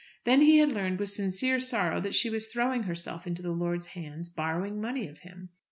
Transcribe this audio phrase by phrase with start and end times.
[0.23, 3.85] Then he had learned with sincere sorrow that she was throwing herself into the lord's
[3.93, 5.49] hands, borrowing money of him.